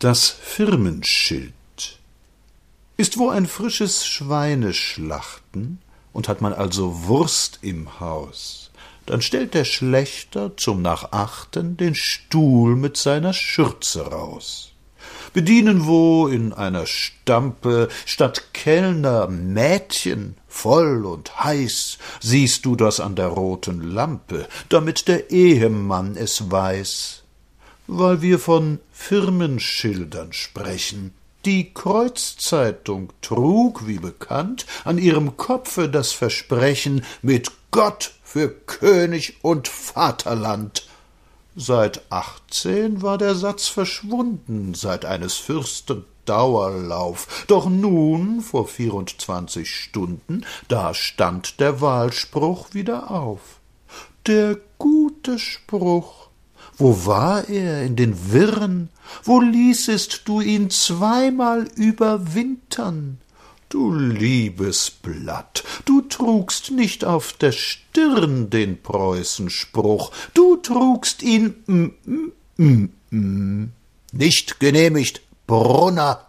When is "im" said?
7.62-7.98